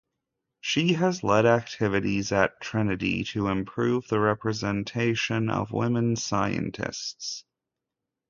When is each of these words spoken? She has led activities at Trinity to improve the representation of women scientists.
She 0.61 0.93
has 0.93 1.23
led 1.23 1.45
activities 1.45 2.31
at 2.31 2.59
Trinity 2.59 3.23
to 3.25 3.49
improve 3.49 4.07
the 4.07 4.19
representation 4.19 5.47
of 5.47 5.71
women 5.71 6.15
scientists. 6.15 7.45